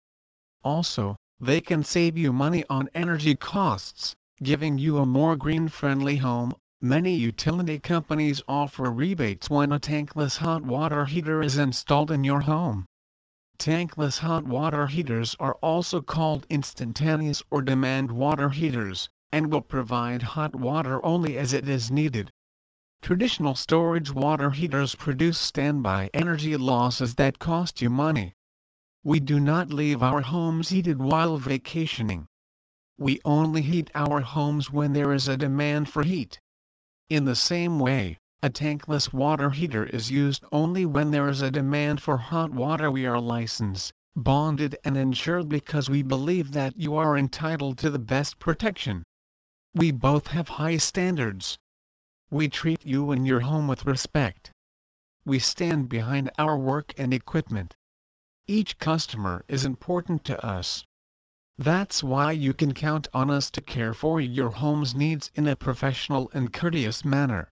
Also, 0.63 1.17
they 1.41 1.63
can 1.63 1.83
save 1.83 2.19
you 2.19 2.35
money 2.35 2.65
on 2.69 2.91
energy 2.95 3.35
costs, 3.35 4.15
giving 4.43 4.77
you 4.77 4.99
a 4.99 5.07
more 5.07 5.35
green-friendly 5.35 6.19
home. 6.19 6.53
Many 6.83 7.15
utility 7.15 7.79
companies 7.79 8.43
offer 8.47 8.93
rebates 8.93 9.49
when 9.49 9.73
a 9.73 9.81
tankless 9.81 10.37
hot 10.37 10.65
water 10.65 11.07
heater 11.07 11.41
is 11.41 11.57
installed 11.57 12.11
in 12.11 12.25
your 12.25 12.43
home. 12.43 12.85
Tankless 13.61 14.21
hot 14.21 14.45
water 14.45 14.87
heaters 14.87 15.37
are 15.39 15.57
also 15.57 16.01
called 16.01 16.47
instantaneous 16.49 17.43
or 17.51 17.61
demand 17.61 18.11
water 18.11 18.49
heaters, 18.49 19.11
and 19.31 19.53
will 19.53 19.61
provide 19.61 20.23
hot 20.23 20.57
water 20.57 21.05
only 21.05 21.37
as 21.37 21.53
it 21.53 21.69
is 21.69 21.91
needed. 21.91 22.31
Traditional 23.03 23.55
storage 23.55 24.11
water 24.11 24.53
heaters 24.53 24.95
produce 24.95 25.37
standby 25.37 26.09
energy 26.15 26.57
losses 26.57 27.17
that 27.17 27.39
cost 27.39 27.83
you 27.83 27.91
money. 27.91 28.33
We 29.05 29.21
do 29.21 29.39
not 29.39 29.71
leave 29.71 30.03
our 30.03 30.23
homes 30.23 30.71
heated 30.71 30.99
while 30.99 31.37
vacationing. 31.37 32.29
We 32.97 33.21
only 33.27 33.61
heat 33.61 33.91
our 33.95 34.23
homes 34.23 34.71
when 34.71 34.95
there 34.95 35.13
is 35.13 35.29
a 35.29 35.37
demand 35.37 35.91
for 35.91 36.03
heat. 36.03 36.41
In 37.11 37.27
the 37.27 37.37
same 37.37 37.79
way, 37.79 38.17
a 38.43 38.49
tankless 38.49 39.13
water 39.13 39.51
heater 39.51 39.85
is 39.85 40.11
used 40.11 40.43
only 40.51 40.87
when 40.87 41.11
there 41.11 41.29
is 41.29 41.43
a 41.43 41.51
demand 41.51 42.01
for 42.01 42.17
hot 42.17 42.51
water. 42.51 42.91
We 42.91 43.05
are 43.05 43.21
licensed, 43.21 43.93
bonded 44.17 44.75
and 44.83 44.97
insured 44.97 45.51
because 45.51 45.91
we 45.91 46.03
believe 46.03 46.53
that 46.53 46.75
you 46.75 46.97
are 46.97 47.19
entitled 47.19 47.77
to 47.79 47.91
the 47.91 47.99
best 47.99 48.39
protection. 48.39 49.03
We 49.75 49.91
both 49.91 50.29
have 50.29 50.49
high 50.49 50.79
standards. 50.79 51.59
We 52.31 52.49
treat 52.49 52.87
you 52.87 53.11
and 53.11 53.27
your 53.27 53.41
home 53.41 53.69
with 53.69 53.85
respect. 53.85 54.51
We 55.27 55.39
stand 55.39 55.91
behind 55.91 56.31
our 56.39 56.57
work 56.57 56.95
and 56.97 57.13
equipment. 57.13 57.77
Each 58.47 58.79
customer 58.79 59.45
is 59.49 59.67
important 59.67 60.25
to 60.25 60.43
us. 60.43 60.83
That's 61.59 62.03
why 62.03 62.33
you 62.33 62.55
can 62.55 62.73
count 62.73 63.07
on 63.13 63.31
us 63.31 63.51
to 63.51 63.61
care 63.61 63.93
for 63.93 64.19
your 64.19 64.49
home's 64.49 64.95
needs 64.95 65.31
in 65.35 65.47
a 65.47 65.57
professional 65.57 66.31
and 66.33 66.51
courteous 66.51 67.05
manner 67.05 67.51